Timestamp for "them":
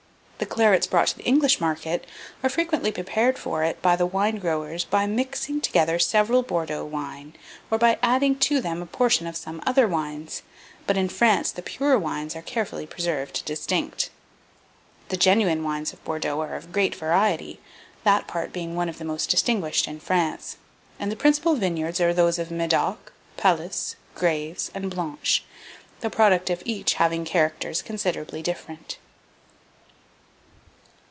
8.59-8.81